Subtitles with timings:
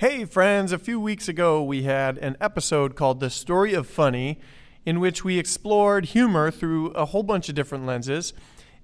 [0.00, 4.40] Hey, friends, a few weeks ago we had an episode called The Story of Funny,
[4.86, 8.32] in which we explored humor through a whole bunch of different lenses.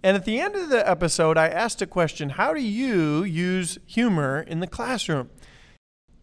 [0.03, 3.79] And at the end of the episode, I asked a question How do you use
[3.87, 5.31] humor in the classroom?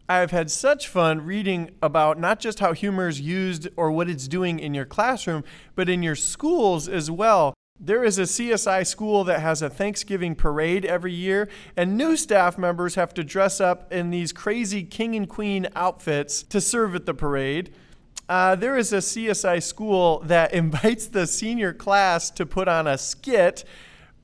[0.08, 4.28] I've had such fun reading about not just how humor is used or what it's
[4.28, 7.56] doing in your classroom, but in your schools as well.
[7.80, 12.58] There is a CSI school that has a Thanksgiving parade every year, and new staff
[12.58, 17.06] members have to dress up in these crazy king and queen outfits to serve at
[17.06, 17.74] the parade.
[18.30, 22.98] Uh, there is a CSI school that invites the senior class to put on a
[22.98, 23.66] skit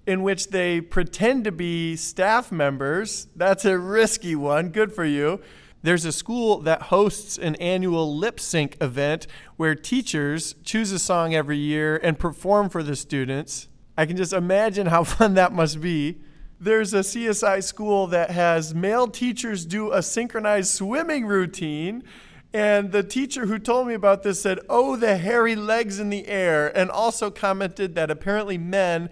[0.05, 3.27] in which they pretend to be staff members.
[3.35, 4.69] That's a risky one.
[4.69, 5.41] Good for you.
[5.81, 11.33] There's a school that hosts an annual lip sync event where teachers choose a song
[11.33, 13.69] every year and perform for the students.
[13.97, 16.19] I can just imagine how fun that must be.
[16.59, 22.03] There's a CSI school that has male teachers do a synchronized swimming routine.
[22.51, 26.27] And the teacher who told me about this said, Oh, the hairy legs in the
[26.27, 29.09] air, and also commented that apparently men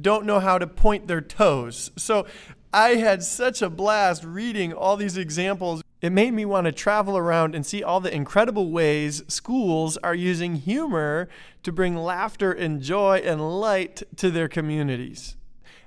[0.00, 1.90] don't know how to point their toes.
[1.96, 2.26] So
[2.72, 5.82] I had such a blast reading all these examples.
[6.06, 10.14] It made me want to travel around and see all the incredible ways schools are
[10.14, 11.28] using humor
[11.64, 15.34] to bring laughter and joy and light to their communities.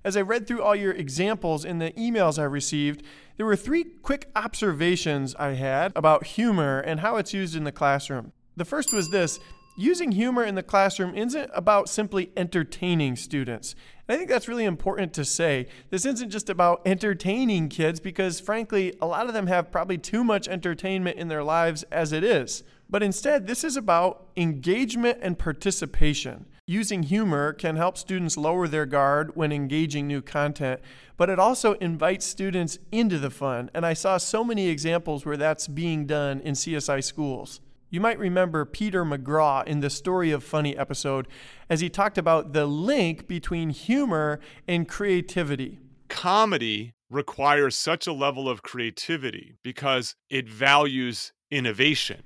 [0.04, 3.02] As I read through all your examples in the emails I received,
[3.38, 7.72] there were three quick observations I had about humor and how it's used in the
[7.72, 8.34] classroom.
[8.58, 9.40] The first was this
[9.82, 13.76] using humor in the classroom isn't about simply entertaining students.
[14.08, 15.68] And I think that's really important to say.
[15.90, 20.24] This isn't just about entertaining kids because, frankly, a lot of them have probably too
[20.24, 22.64] much entertainment in their lives as it is.
[22.90, 26.48] But instead, this is about engagement and participation.
[26.66, 30.82] Using humor can help students lower their guard when engaging new content,
[31.18, 33.70] but it also invites students into the fun.
[33.74, 37.62] And I saw so many examples where that's being done in CSI schools.
[37.92, 41.28] You might remember Peter McGraw in the Story of Funny episode
[41.72, 45.80] as he talked about the link between humor and creativity.
[46.08, 52.22] Comedy requires such a level of creativity because it values innovation.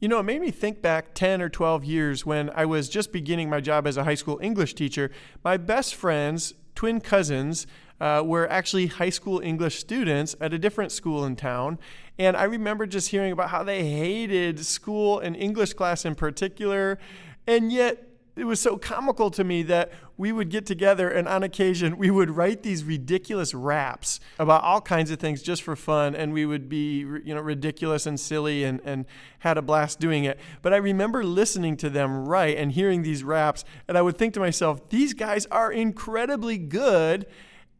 [0.00, 3.12] You know, it made me think back 10 or 12 years when I was just
[3.12, 5.12] beginning my job as a high school English teacher.
[5.44, 7.66] My best friends, twin cousins,
[8.00, 11.76] uh, were actually high school English students at a different school in town.
[12.20, 17.00] And I remember just hearing about how they hated school and English class in particular.
[17.48, 18.07] And yet,
[18.38, 22.10] it was so comical to me that we would get together and on occasion we
[22.10, 26.46] would write these ridiculous raps about all kinds of things just for fun and we
[26.46, 29.06] would be you know ridiculous and silly and, and
[29.40, 30.38] had a blast doing it.
[30.62, 34.34] But i remember listening to them write and hearing these raps and i would think
[34.34, 37.26] to myself these guys are incredibly good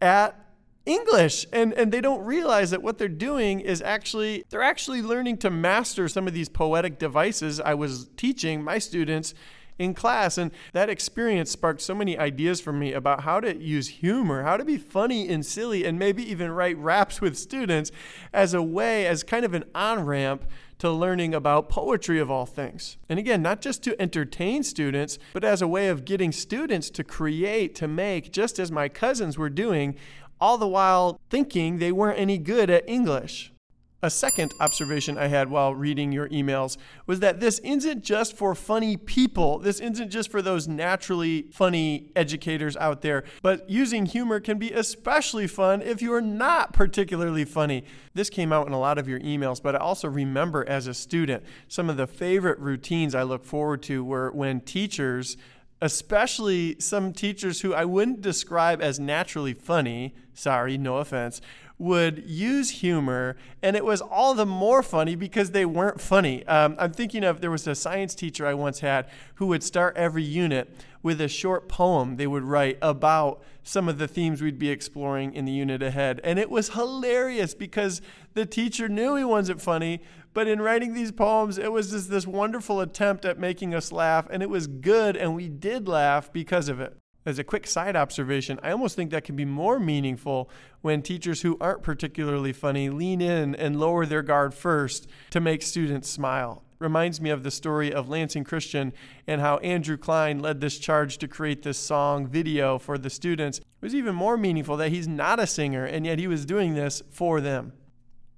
[0.01, 0.45] at
[0.89, 1.47] English.
[1.53, 5.51] And and they don't realize that what they're doing is actually they're actually learning to
[5.51, 9.35] master some of these poetic devices I was teaching my students
[9.79, 13.89] in class and that experience sparked so many ideas for me about how to use
[13.89, 17.91] humor, how to be funny and silly and maybe even write raps with students
[18.33, 20.45] as a way as kind of an on-ramp
[20.79, 22.97] to learning about poetry of all things.
[23.09, 27.05] And again, not just to entertain students, but as a way of getting students to
[27.05, 29.97] create, to make, just as my cousins were doing,
[30.41, 33.53] all the while thinking they weren't any good at English.
[34.01, 36.77] A second observation I had while reading your emails
[37.07, 39.59] was that this isn't just for funny people.
[39.59, 44.71] This isn't just for those naturally funny educators out there, but using humor can be
[44.71, 47.83] especially fun if you're not particularly funny.
[48.15, 50.95] This came out in a lot of your emails, but I also remember as a
[50.95, 55.37] student, some of the favorite routines I look forward to were when teachers
[55.81, 61.41] especially some teachers who I wouldn't describe as naturally funny, sorry, no offense,
[61.79, 66.45] would use humor, and it was all the more funny because they weren't funny.
[66.47, 69.97] Um, I'm thinking of there was a science teacher I once had who would start
[69.97, 74.59] every unit with a short poem they would write about some of the themes we'd
[74.59, 76.21] be exploring in the unit ahead.
[76.25, 78.03] And it was hilarious because
[78.35, 80.03] the teacher knew he wasn't funny,
[80.35, 84.27] but in writing these poems, it was just this wonderful attempt at making us laugh,
[84.31, 86.97] and it was good, and we did laugh because of it
[87.29, 90.49] as a quick side observation, I almost think that can be more meaningful
[90.81, 95.61] when teachers who aren't particularly funny lean in and lower their guard first to make
[95.61, 96.63] students smile.
[96.79, 98.95] Reminds me of the story of Lansing Christian
[99.27, 103.59] and how Andrew Klein led this charge to create this song video for the students.
[103.59, 106.75] It was even more meaningful that he's not a singer and yet he was doing
[106.75, 107.73] this for them.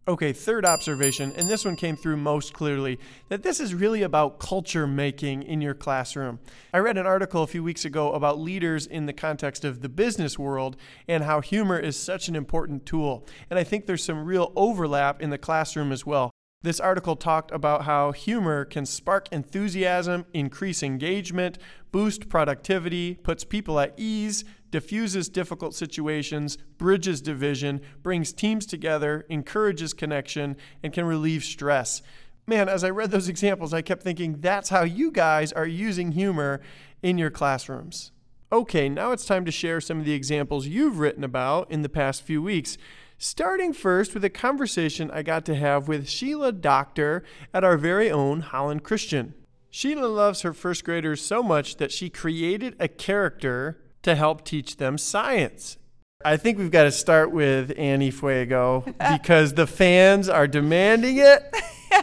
[0.08, 2.98] Okay, third observation, and this one came through most clearly
[3.28, 6.40] that this is really about culture making in your classroom.
[6.72, 9.90] I read an article a few weeks ago about leaders in the context of the
[9.90, 13.26] business world and how humor is such an important tool.
[13.50, 16.30] And I think there's some real overlap in the classroom as well.
[16.62, 21.56] This article talked about how humor can spark enthusiasm, increase engagement,
[21.90, 29.94] boost productivity, puts people at ease, diffuses difficult situations, bridges division, brings teams together, encourages
[29.94, 32.02] connection, and can relieve stress.
[32.46, 36.12] Man, as I read those examples, I kept thinking that's how you guys are using
[36.12, 36.60] humor
[37.02, 38.12] in your classrooms.
[38.52, 41.88] Okay, now it's time to share some of the examples you've written about in the
[41.88, 42.76] past few weeks.
[43.22, 47.22] Starting first with a conversation I got to have with Sheila Doctor
[47.52, 49.34] at our very own Holland Christian.
[49.68, 54.78] Sheila loves her first graders so much that she created a character to help teach
[54.78, 55.76] them science.
[56.24, 61.42] I think we've got to start with Annie Fuego because the fans are demanding it.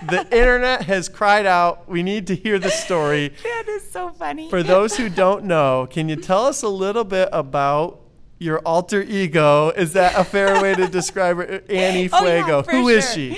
[0.07, 3.33] The internet has cried out, we need to hear the story.
[3.41, 4.51] That is so funny.
[4.51, 8.06] For those who don't know, can you tell us a little bit about
[8.39, 9.69] your alter ego?
[9.69, 11.61] Is that a fair way to describe her?
[11.69, 12.63] Annie Oh, yeah, Fuego.
[12.63, 13.13] Who is sure.
[13.13, 13.31] she?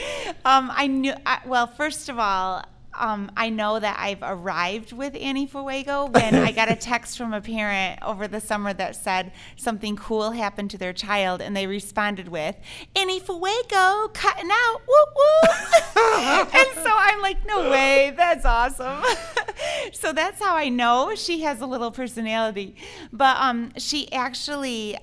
[0.46, 1.14] Um, I knew.
[1.26, 2.64] I, well, first of all,
[3.00, 7.34] um, I know that I've arrived with Annie Fuego when I got a text from
[7.34, 11.66] a parent over the summer that said something cool happened to their child, and they
[11.66, 12.56] responded with
[12.96, 15.50] Annie Fuego cutting out, woo woo.
[16.54, 19.04] and so I'm like, no way, that's awesome.
[19.94, 22.76] so that's how I know she has a little personality.
[23.12, 24.98] But um, she actually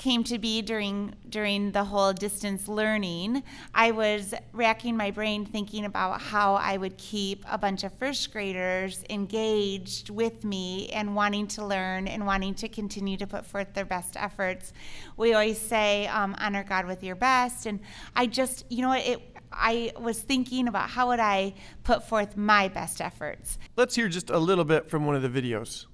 [0.00, 3.42] came to be during during the whole distance learning
[3.74, 8.32] i was racking my brain thinking about how i would keep a bunch of first
[8.32, 13.74] graders engaged with me and wanting to learn and wanting to continue to put forth
[13.74, 14.72] their best efforts
[15.18, 17.78] we always say um, honor god with your best and
[18.16, 19.20] i just you know it
[19.52, 23.58] I was thinking about how would I put forth my best efforts.
[23.74, 25.86] Let's hear just a little bit from one of the videos.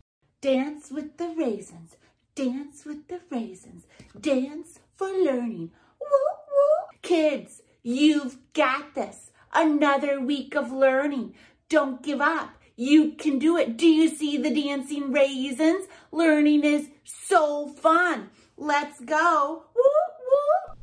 [0.43, 1.97] Dance with the raisins.
[2.37, 3.87] Dance with the raisins.
[4.21, 5.71] Dance for learning.
[5.99, 6.99] Woo woo.
[7.01, 9.31] Kids, you've got this.
[9.55, 11.33] Another week of learning.
[11.71, 12.51] Don't give up.
[12.77, 13.79] You can do it.
[13.79, 15.87] Do you see the dancing raisins?
[16.13, 18.29] Learning is so fun.
[18.59, 19.63] Let's go.
[19.75, 19.86] Woo.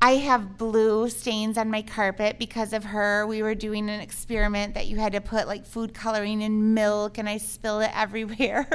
[0.03, 3.25] I have blue stains on my carpet because of her.
[3.25, 7.17] We were doing an experiment that you had to put like food coloring in milk,
[7.17, 8.67] and I spill it everywhere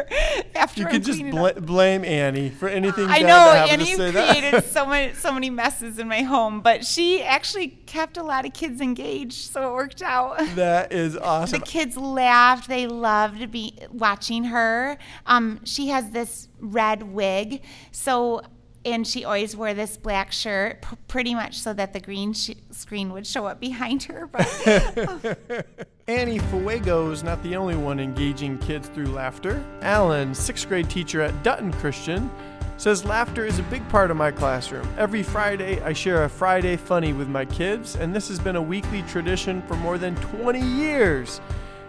[0.55, 3.91] after You could just bl- blame Annie for anything I bad know, that happened to
[3.91, 4.39] you say that.
[4.39, 8.47] created so many so many messes in my home, but she actually kept a lot
[8.47, 10.39] of kids engaged, so it worked out.
[10.55, 11.61] that is awesome.
[11.61, 12.71] The kids laughed.
[12.71, 14.97] They loved be watching her.
[15.27, 17.61] Um, she has this red wig,
[17.93, 18.41] so
[18.85, 22.51] and she always wore this black shirt, p- pretty much so that the green sh-
[22.71, 24.27] screen would show up behind her.
[24.27, 25.67] But
[26.09, 29.65] Annie Fuego is not the only one engaging kids through laughter.
[29.83, 32.31] Alan, sixth grade teacher at Dutton Christian,
[32.77, 34.89] says laughter is a big part of my classroom.
[34.97, 38.63] Every Friday, I share a Friday funny with my kids, and this has been a
[38.63, 41.41] weekly tradition for more than 20 years.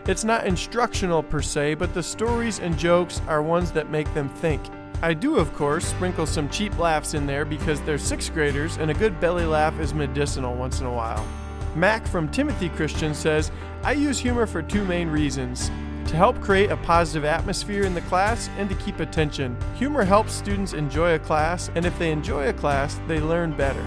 [0.08, 4.28] It's not instructional per se, but the stories and jokes are ones that make them
[4.28, 4.62] think.
[5.02, 8.92] I do, of course, sprinkle some cheap laughs in there because they're sixth graders, and
[8.92, 11.26] a good belly laugh is medicinal once in a while.
[11.74, 13.50] Mac from Timothy Christian says,
[13.82, 15.72] I use humor for two main reasons
[16.08, 19.56] to help create a positive atmosphere in the class and to keep attention.
[19.76, 23.86] Humor helps students enjoy a class, and if they enjoy a class, they learn better.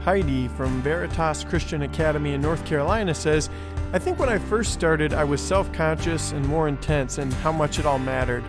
[0.00, 3.48] Heidi from Veritas Christian Academy in North Carolina says,
[3.92, 7.52] I think when I first started, I was self conscious and more intense in how
[7.52, 8.42] much it all mattered.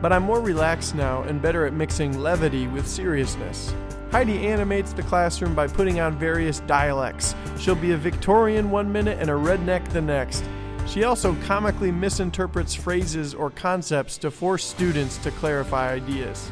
[0.00, 3.74] But I'm more relaxed now and better at mixing levity with seriousness.
[4.10, 7.34] Heidi animates the classroom by putting on various dialects.
[7.58, 10.44] She'll be a Victorian one minute and a redneck the next.
[10.86, 16.50] She also comically misinterprets phrases or concepts to force students to clarify ideas.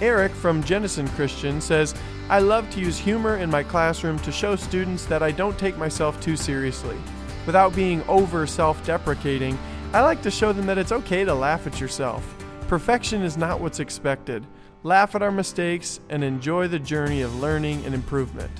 [0.00, 1.94] Eric from Jenison Christian says,
[2.30, 5.76] I love to use humor in my classroom to show students that I don't take
[5.76, 6.96] myself too seriously.
[7.44, 9.58] Without being over self deprecating,
[9.92, 12.39] I like to show them that it's okay to laugh at yourself.
[12.70, 14.46] Perfection is not what's expected.
[14.84, 18.52] Laugh at our mistakes and enjoy the journey of learning and improvement.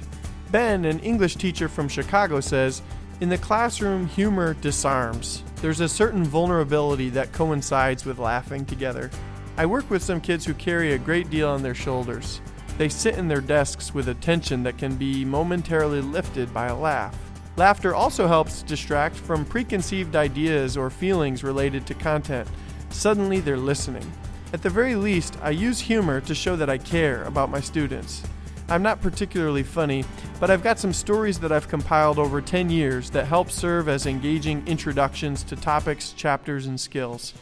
[0.50, 2.82] Ben, an English teacher from Chicago, says,
[3.20, 5.44] In the classroom, humor disarms.
[5.62, 9.12] There's a certain vulnerability that coincides with laughing together.
[9.56, 12.40] I work with some kids who carry a great deal on their shoulders.
[12.78, 16.76] They sit in their desks with a tension that can be momentarily lifted by a
[16.76, 17.16] laugh.
[17.56, 22.48] Laughter also helps distract from preconceived ideas or feelings related to content.
[22.90, 24.12] Suddenly, they're listening.
[24.52, 28.22] At the very least, I use humor to show that I care about my students.
[28.68, 30.04] I'm not particularly funny,
[30.38, 34.06] but I've got some stories that I've compiled over 10 years that help serve as
[34.06, 37.34] engaging introductions to topics, chapters, and skills.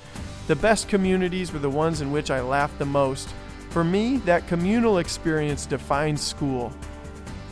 [0.46, 3.28] The best communities were the ones in which I laughed the most.
[3.70, 6.72] For me, that communal experience defines school.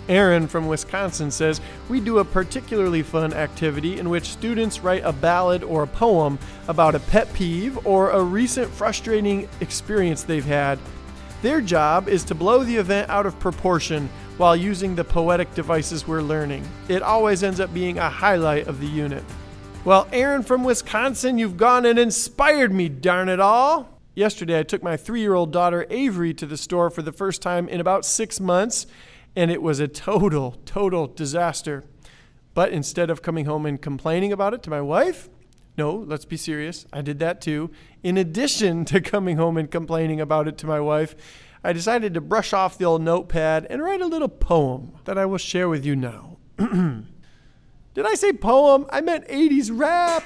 [0.08, 5.12] Aaron from Wisconsin says we do a particularly fun activity in which students write a
[5.12, 10.78] ballad or a poem about a pet peeve or a recent frustrating experience they've had.
[11.42, 16.06] Their job is to blow the event out of proportion while using the poetic devices
[16.06, 16.66] we're learning.
[16.88, 19.24] It always ends up being a highlight of the unit.
[19.84, 24.00] Well, Aaron from Wisconsin, you've gone and inspired me, darn it all.
[24.14, 27.42] Yesterday, I took my three year old daughter Avery to the store for the first
[27.42, 28.86] time in about six months
[29.36, 31.84] and it was a total, total disaster.
[32.54, 35.28] But instead of coming home and complaining about it to my wife,
[35.76, 37.70] no, let's be serious, I did that too.
[38.02, 41.14] In addition to coming home and complaining about it to my wife,
[41.62, 45.26] I decided to brush off the old notepad and write a little poem that I
[45.26, 46.38] will share with you now.
[46.56, 48.86] did I say poem?
[48.88, 50.22] I meant 80s rap.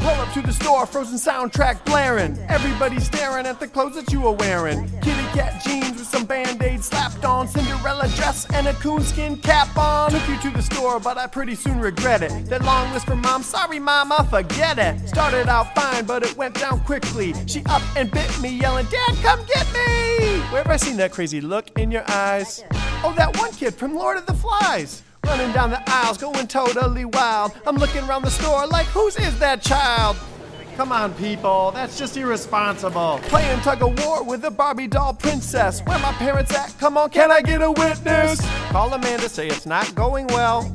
[0.00, 2.38] Pull up to the store, frozen soundtrack blaring.
[2.48, 4.88] Everybody staring at the clothes that you are wearing.
[5.02, 7.46] Kitty cat jeans with some band aids slapped on.
[7.46, 10.10] Cinderella dress and a coonskin cap on.
[10.10, 12.46] Took you to the store, but I pretty soon regret it.
[12.46, 15.06] That long list from mom, sorry mama, forget it.
[15.06, 17.34] Started out fine, but it went down quickly.
[17.46, 20.40] She up and bit me, yelling, Dad, come get me!
[20.50, 22.64] Where have I seen that crazy look in your eyes?
[23.04, 25.02] Oh, that one kid from Lord of the Flies.
[25.30, 27.52] Running down the aisles, going totally wild.
[27.64, 30.16] I'm looking around the store like, whose is that child?
[30.76, 33.20] Come on, people, that's just irresponsible.
[33.22, 35.82] Playing tug of war with a Barbie doll princess.
[35.82, 36.76] Where my parents at?
[36.80, 38.40] Come on, can I get a witness?
[38.70, 40.68] Call Amanda, say it's not going well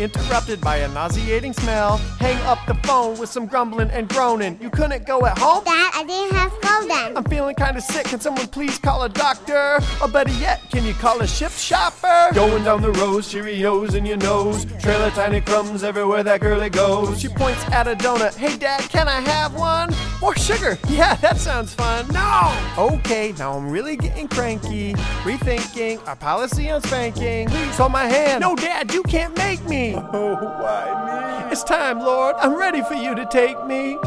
[0.00, 1.98] interrupted by a nauseating smell.
[2.18, 4.58] Hang up the phone with some grumbling and groaning.
[4.60, 5.64] You couldn't go at home?
[5.64, 7.16] Dad, I didn't have go then.
[7.16, 8.04] I'm feeling kinda sick.
[8.06, 9.78] Can someone please call a doctor?
[10.00, 12.28] Or better yet, can you call a Shipt shopper?
[12.34, 14.66] Going down the road, Cheerios in your nose.
[14.80, 17.20] Trail of tiny crumbs everywhere that girlie goes.
[17.20, 18.34] She points at a donut.
[18.34, 19.94] Hey, Dad, can I have one?
[20.20, 20.78] More sugar.
[20.96, 22.06] Yeah, that sounds fun.
[22.08, 22.56] No!
[22.78, 24.94] Okay, now I'm really getting cranky.
[25.24, 27.48] Rethinking our policy on spanking.
[27.48, 28.40] Please hold my hand.
[28.40, 29.62] No, Dad, you can't make
[29.92, 29.94] me.
[30.12, 31.52] Oh, why me?
[31.52, 32.36] It's time, Lord.
[32.38, 33.98] I'm ready for you to take me.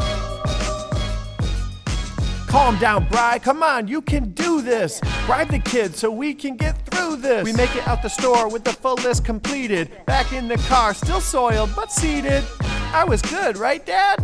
[2.48, 3.38] Calm down, Bry.
[3.38, 5.00] Come on, you can do this.
[5.26, 7.44] Bribe the kids so we can get through this.
[7.44, 10.04] We make it out the store with the full list completed.
[10.06, 12.44] Back in the car, still soiled but seated.
[12.92, 14.18] I was good, right, Dad?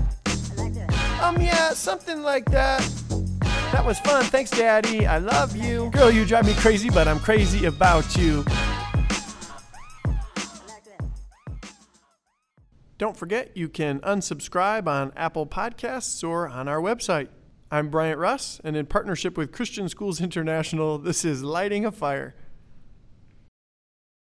[1.23, 2.81] Um, yeah, something like that.
[3.73, 4.25] That was fun.
[4.25, 5.07] Thanks, Daddy.
[5.07, 5.91] I love you.
[5.91, 8.45] Girl, you drive me crazy, but I'm crazy about you.
[12.99, 17.29] Don't forget, you can unsubscribe on Apple Podcasts or on our website.
[17.71, 22.35] I'm Bryant Russ, and in partnership with Christian Schools International, this is Lighting a Fire.